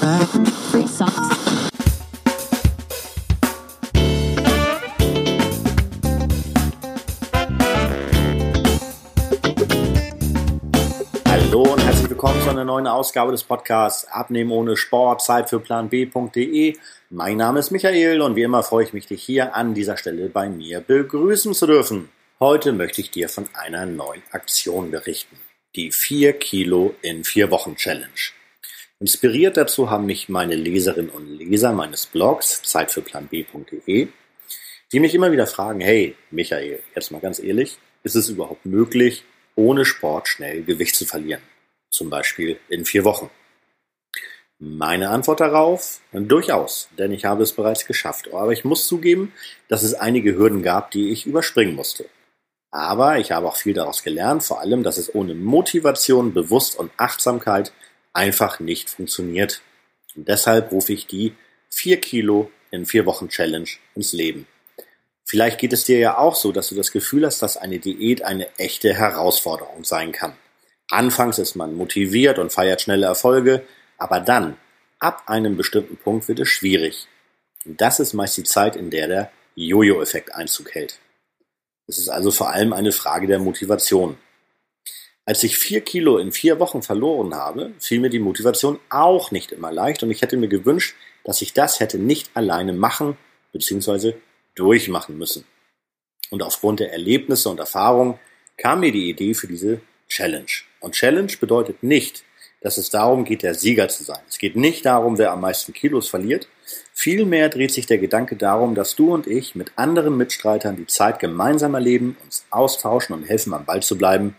Hallo 0.00 0.42
und 11.62 11.84
herzlich 11.84 12.10
willkommen 12.10 12.40
zu 12.42 12.50
einer 12.50 12.64
neuen 12.64 12.86
Ausgabe 12.86 13.32
des 13.32 13.42
Podcasts 13.42 14.06
Abnehmen 14.06 14.52
ohne 14.52 14.76
Sport, 14.76 15.22
Zeit 15.22 15.50
für 15.50 15.58
Plan 15.58 15.88
B.de. 15.88 16.76
Mein 17.10 17.36
Name 17.36 17.58
ist 17.58 17.72
Michael 17.72 18.20
und 18.20 18.36
wie 18.36 18.42
immer 18.42 18.62
freue 18.62 18.84
ich 18.84 18.92
mich, 18.92 19.06
dich 19.06 19.24
hier 19.24 19.56
an 19.56 19.74
dieser 19.74 19.96
Stelle 19.96 20.28
bei 20.28 20.48
mir 20.48 20.80
begrüßen 20.80 21.54
zu 21.54 21.66
dürfen. 21.66 22.08
Heute 22.38 22.72
möchte 22.72 23.00
ich 23.00 23.10
dir 23.10 23.28
von 23.28 23.48
einer 23.52 23.84
neuen 23.84 24.22
Aktion 24.30 24.92
berichten. 24.92 25.40
Die 25.74 25.90
4 25.90 26.34
Kilo 26.34 26.94
in 27.02 27.24
4 27.24 27.50
Wochen 27.50 27.74
Challenge. 27.74 28.06
Inspiriert 29.00 29.56
dazu 29.56 29.90
haben 29.90 30.06
mich 30.06 30.28
meine 30.28 30.56
Leserinnen 30.56 31.10
und 31.10 31.38
Leser 31.38 31.72
meines 31.72 32.06
Blogs 32.06 32.62
Zeit 32.62 32.90
für 32.90 33.00
Plan 33.00 33.28
B.de, 33.28 34.08
die 34.90 35.00
mich 35.00 35.14
immer 35.14 35.30
wieder 35.30 35.46
fragen, 35.46 35.80
hey 35.80 36.16
Michael, 36.32 36.82
jetzt 36.96 37.12
mal 37.12 37.20
ganz 37.20 37.38
ehrlich, 37.38 37.78
ist 38.02 38.16
es 38.16 38.28
überhaupt 38.28 38.66
möglich, 38.66 39.24
ohne 39.54 39.84
Sport 39.84 40.26
schnell 40.26 40.64
Gewicht 40.64 40.96
zu 40.96 41.06
verlieren? 41.06 41.42
Zum 41.90 42.10
Beispiel 42.10 42.58
in 42.68 42.84
vier 42.84 43.04
Wochen. 43.04 43.30
Meine 44.58 45.10
Antwort 45.10 45.38
darauf? 45.38 46.00
Durchaus, 46.10 46.88
denn 46.98 47.12
ich 47.12 47.24
habe 47.24 47.44
es 47.44 47.52
bereits 47.52 47.86
geschafft. 47.86 48.34
Aber 48.34 48.52
ich 48.52 48.64
muss 48.64 48.88
zugeben, 48.88 49.32
dass 49.68 49.84
es 49.84 49.94
einige 49.94 50.36
Hürden 50.36 50.64
gab, 50.64 50.90
die 50.90 51.10
ich 51.10 51.24
überspringen 51.24 51.76
musste. 51.76 52.06
Aber 52.72 53.18
ich 53.18 53.30
habe 53.30 53.46
auch 53.46 53.56
viel 53.56 53.74
daraus 53.74 54.02
gelernt, 54.02 54.42
vor 54.42 54.60
allem, 54.60 54.82
dass 54.82 54.98
es 54.98 55.14
ohne 55.14 55.36
Motivation, 55.36 56.34
Bewusst 56.34 56.76
und 56.76 56.90
Achtsamkeit 56.96 57.72
einfach 58.18 58.58
nicht 58.58 58.90
funktioniert. 58.90 59.62
Und 60.16 60.28
deshalb 60.28 60.72
rufe 60.72 60.92
ich 60.92 61.06
die 61.06 61.34
4 61.70 62.00
Kilo 62.00 62.50
in 62.70 62.84
4 62.84 63.06
Wochen 63.06 63.28
Challenge 63.28 63.68
ins 63.94 64.12
Leben. 64.12 64.46
Vielleicht 65.24 65.58
geht 65.58 65.72
es 65.72 65.84
dir 65.84 65.98
ja 65.98 66.18
auch 66.18 66.34
so, 66.34 66.52
dass 66.52 66.68
du 66.68 66.74
das 66.74 66.90
Gefühl 66.90 67.24
hast, 67.24 67.42
dass 67.42 67.56
eine 67.56 67.78
Diät 67.78 68.22
eine 68.22 68.48
echte 68.58 68.94
Herausforderung 68.94 69.84
sein 69.84 70.10
kann. 70.10 70.34
Anfangs 70.90 71.38
ist 71.38 71.54
man 71.54 71.74
motiviert 71.74 72.38
und 72.38 72.50
feiert 72.50 72.80
schnelle 72.80 73.06
Erfolge, 73.06 73.62
aber 73.98 74.20
dann, 74.20 74.56
ab 74.98 75.24
einem 75.26 75.56
bestimmten 75.56 75.96
Punkt 75.96 76.28
wird 76.28 76.40
es 76.40 76.48
schwierig. 76.48 77.06
Und 77.66 77.80
das 77.80 78.00
ist 78.00 78.14
meist 78.14 78.36
die 78.36 78.44
Zeit, 78.44 78.74
in 78.74 78.90
der 78.90 79.06
der 79.06 79.30
Jojo-Effekt 79.54 80.34
Einzug 80.34 80.74
hält. 80.74 80.98
Es 81.86 81.98
ist 81.98 82.08
also 82.08 82.30
vor 82.30 82.50
allem 82.50 82.72
eine 82.72 82.92
Frage 82.92 83.26
der 83.26 83.38
Motivation. 83.38 84.16
Als 85.28 85.42
ich 85.42 85.58
vier 85.58 85.82
Kilo 85.82 86.16
in 86.16 86.32
vier 86.32 86.58
Wochen 86.58 86.80
verloren 86.80 87.34
habe, 87.34 87.72
fiel 87.78 88.00
mir 88.00 88.08
die 88.08 88.18
Motivation 88.18 88.80
auch 88.88 89.30
nicht 89.30 89.52
immer 89.52 89.70
leicht 89.70 90.02
und 90.02 90.10
ich 90.10 90.22
hätte 90.22 90.38
mir 90.38 90.48
gewünscht, 90.48 90.96
dass 91.22 91.42
ich 91.42 91.52
das 91.52 91.80
hätte 91.80 91.98
nicht 91.98 92.30
alleine 92.32 92.72
machen 92.72 93.18
bzw 93.52 94.14
durchmachen 94.54 95.18
müssen. 95.18 95.44
Und 96.30 96.42
aufgrund 96.42 96.80
der 96.80 96.92
Erlebnisse 96.92 97.50
und 97.50 97.60
Erfahrungen 97.60 98.18
kam 98.56 98.80
mir 98.80 98.90
die 98.90 99.10
Idee 99.10 99.34
für 99.34 99.48
diese 99.48 99.82
Challenge. 100.08 100.46
Und 100.80 100.94
Challenge 100.94 101.34
bedeutet 101.38 101.82
nicht, 101.82 102.24
dass 102.62 102.78
es 102.78 102.88
darum 102.88 103.26
geht, 103.26 103.42
der 103.42 103.54
Sieger 103.54 103.90
zu 103.90 104.04
sein. 104.04 104.20
Es 104.30 104.38
geht 104.38 104.56
nicht 104.56 104.86
darum, 104.86 105.18
wer 105.18 105.32
am 105.32 105.42
meisten 105.42 105.74
Kilos 105.74 106.08
verliert. 106.08 106.48
Vielmehr 106.94 107.50
dreht 107.50 107.72
sich 107.72 107.84
der 107.84 107.98
Gedanke 107.98 108.36
darum, 108.36 108.74
dass 108.74 108.96
du 108.96 109.12
und 109.12 109.26
ich 109.26 109.54
mit 109.54 109.72
anderen 109.76 110.16
Mitstreitern 110.16 110.76
die 110.76 110.86
Zeit 110.86 111.18
gemeinsam 111.18 111.74
erleben, 111.74 112.16
uns 112.24 112.46
austauschen 112.48 113.14
und 113.14 113.24
helfen, 113.24 113.52
am 113.52 113.66
Ball 113.66 113.82
zu 113.82 113.98
bleiben, 113.98 114.34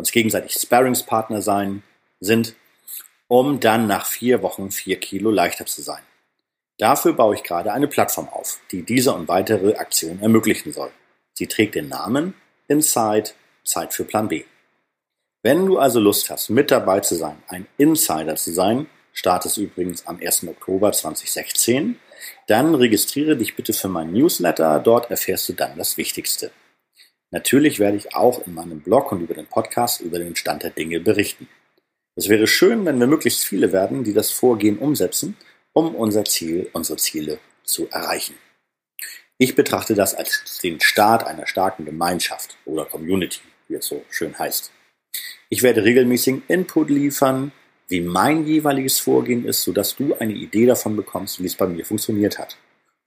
uns 0.00 0.10
gegenseitig 0.10 0.52
Sparringspartner 0.52 1.42
sein, 1.42 1.82
sind, 2.18 2.54
um 3.28 3.60
dann 3.60 3.86
nach 3.86 4.06
vier 4.06 4.42
Wochen 4.42 4.70
vier 4.72 4.98
Kilo 4.98 5.30
leichter 5.30 5.66
zu 5.66 5.82
sein. 5.82 6.02
Dafür 6.78 7.12
baue 7.12 7.34
ich 7.34 7.42
gerade 7.42 7.72
eine 7.72 7.86
Plattform 7.86 8.28
auf, 8.28 8.58
die 8.72 8.82
diese 8.82 9.12
und 9.12 9.28
weitere 9.28 9.74
Aktionen 9.74 10.20
ermöglichen 10.20 10.72
soll. 10.72 10.90
Sie 11.34 11.46
trägt 11.46 11.74
den 11.74 11.88
Namen 11.88 12.34
Inside 12.68 13.30
Zeit 13.64 13.94
für 13.94 14.04
Plan 14.04 14.28
B. 14.28 14.44
Wenn 15.42 15.66
du 15.66 15.78
also 15.78 16.00
Lust 16.00 16.28
hast, 16.30 16.50
mit 16.50 16.70
dabei 16.70 17.00
zu 17.00 17.14
sein, 17.14 17.42
ein 17.48 17.66
Insider 17.78 18.36
zu 18.36 18.52
sein, 18.52 18.86
startet 19.12 19.56
übrigens 19.56 20.06
am 20.06 20.18
1. 20.20 20.48
Oktober 20.48 20.92
2016, 20.92 21.98
dann 22.46 22.74
registriere 22.74 23.36
dich 23.36 23.56
bitte 23.56 23.72
für 23.72 23.88
meinen 23.88 24.12
Newsletter, 24.12 24.78
dort 24.80 25.10
erfährst 25.10 25.48
du 25.48 25.52
dann 25.52 25.78
das 25.78 25.96
Wichtigste. 25.96 26.50
Natürlich 27.30 27.78
werde 27.78 27.96
ich 27.96 28.14
auch 28.14 28.46
in 28.46 28.54
meinem 28.54 28.80
Blog 28.80 29.12
und 29.12 29.20
über 29.20 29.34
den 29.34 29.46
Podcast 29.46 30.00
über 30.00 30.18
den 30.18 30.36
Stand 30.36 30.62
der 30.62 30.70
Dinge 30.70 31.00
berichten. 31.00 31.48
Es 32.16 32.28
wäre 32.28 32.46
schön, 32.46 32.84
wenn 32.84 32.98
wir 32.98 33.06
möglichst 33.06 33.44
viele 33.44 33.72
werden, 33.72 34.04
die 34.04 34.12
das 34.12 34.30
Vorgehen 34.30 34.78
umsetzen 34.78 35.36
um 35.72 35.94
unser 35.94 36.24
Ziel, 36.24 36.68
unsere 36.72 36.98
Ziele 36.98 37.38
zu 37.64 37.88
erreichen. 37.90 38.34
Ich 39.38 39.54
betrachte 39.54 39.94
das 39.94 40.14
als 40.14 40.58
den 40.62 40.80
Start 40.80 41.24
einer 41.24 41.46
starken 41.46 41.84
Gemeinschaft 41.84 42.56
oder 42.66 42.84
Community, 42.84 43.40
wie 43.68 43.76
es 43.76 43.86
so 43.86 44.04
schön 44.10 44.38
heißt. 44.38 44.70
Ich 45.48 45.62
werde 45.62 45.84
regelmäßigen 45.84 46.42
Input 46.48 46.90
liefern, 46.90 47.52
wie 47.88 48.00
mein 48.00 48.46
jeweiliges 48.46 48.98
Vorgehen 48.98 49.46
ist, 49.46 49.62
sodass 49.62 49.96
du 49.96 50.14
eine 50.14 50.34
Idee 50.34 50.66
davon 50.66 50.94
bekommst, 50.94 51.42
wie 51.42 51.46
es 51.46 51.56
bei 51.56 51.66
mir 51.66 51.84
funktioniert 51.84 52.38
hat. 52.38 52.56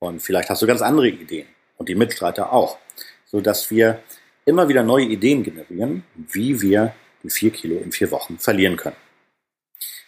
Und 0.00 0.20
vielleicht 0.20 0.50
hast 0.50 0.62
du 0.62 0.66
ganz 0.66 0.82
andere 0.82 1.08
Ideen 1.08 1.46
und 1.76 1.88
die 1.88 1.94
Mitstreiter 1.94 2.52
auch, 2.52 2.78
sodass 3.26 3.70
wir 3.70 4.02
immer 4.44 4.68
wieder 4.68 4.82
neue 4.82 5.04
Ideen 5.04 5.42
generieren, 5.42 6.04
wie 6.14 6.60
wir 6.62 6.94
die 7.22 7.30
vier 7.30 7.50
Kilo 7.50 7.78
in 7.78 7.92
vier 7.92 8.10
Wochen 8.10 8.38
verlieren 8.38 8.76
können. 8.76 8.96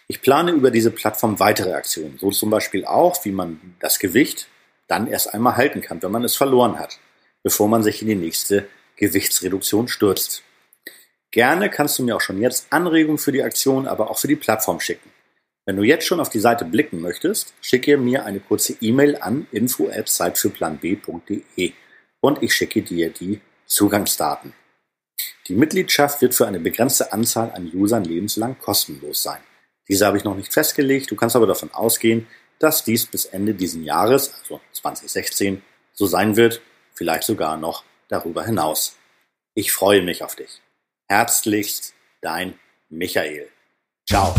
Ich 0.07 0.21
plane 0.21 0.51
über 0.51 0.71
diese 0.71 0.89
Plattform 0.89 1.39
weitere 1.39 1.73
Aktionen, 1.73 2.17
so 2.17 2.31
zum 2.31 2.49
Beispiel 2.49 2.85
auch, 2.85 3.23
wie 3.25 3.31
man 3.31 3.75
das 3.79 3.99
Gewicht 3.99 4.47
dann 4.87 5.05
erst 5.05 5.33
einmal 5.33 5.55
halten 5.55 5.81
kann, 5.81 6.01
wenn 6.01 6.11
man 6.11 6.23
es 6.23 6.35
verloren 6.35 6.79
hat, 6.79 6.97
bevor 7.43 7.67
man 7.67 7.83
sich 7.83 8.01
in 8.01 8.07
die 8.07 8.15
nächste 8.15 8.67
Gewichtsreduktion 8.95 9.87
stürzt. 9.87 10.41
Gerne 11.31 11.69
kannst 11.69 11.99
du 11.99 12.03
mir 12.03 12.15
auch 12.15 12.21
schon 12.21 12.41
jetzt 12.41 12.65
Anregungen 12.71 13.19
für 13.19 13.31
die 13.31 13.43
Aktion, 13.43 13.87
aber 13.87 14.09
auch 14.09 14.17
für 14.17 14.27
die 14.27 14.35
Plattform 14.35 14.79
schicken. 14.79 15.11
Wenn 15.65 15.75
du 15.75 15.83
jetzt 15.83 16.07
schon 16.07 16.19
auf 16.19 16.31
die 16.31 16.39
Seite 16.39 16.65
blicken 16.65 17.01
möchtest, 17.01 17.53
schicke 17.61 17.97
mir 17.97 18.25
eine 18.25 18.39
kurze 18.39 18.75
E-Mail 18.81 19.17
an 19.17 19.45
info@zeitfürplanb.de 19.51 21.73
und 22.21 22.43
ich 22.43 22.53
schicke 22.53 22.81
dir 22.81 23.09
die 23.09 23.41
Zugangsdaten. 23.65 24.53
Die 25.47 25.55
Mitgliedschaft 25.55 26.21
wird 26.21 26.35
für 26.35 26.47
eine 26.47 26.59
begrenzte 26.59 27.11
Anzahl 27.11 27.51
an 27.51 27.71
Usern 27.73 28.03
lebenslang 28.03 28.57
kostenlos 28.59 29.23
sein. 29.23 29.39
Diese 29.87 30.05
habe 30.05 30.17
ich 30.17 30.23
noch 30.23 30.35
nicht 30.35 30.53
festgelegt. 30.53 31.09
Du 31.09 31.15
kannst 31.15 31.35
aber 31.35 31.47
davon 31.47 31.73
ausgehen, 31.73 32.27
dass 32.59 32.83
dies 32.83 33.05
bis 33.05 33.25
Ende 33.25 33.53
diesen 33.55 33.83
Jahres, 33.83 34.33
also 34.41 34.61
2016, 34.73 35.61
so 35.93 36.05
sein 36.05 36.35
wird, 36.35 36.61
vielleicht 36.93 37.23
sogar 37.23 37.57
noch 37.57 37.83
darüber 38.07 38.45
hinaus. 38.45 38.95
Ich 39.55 39.71
freue 39.71 40.03
mich 40.03 40.23
auf 40.23 40.35
dich. 40.35 40.61
Herzlichst, 41.07 41.93
dein 42.21 42.59
Michael. 42.89 43.49
Ciao. 44.07 44.35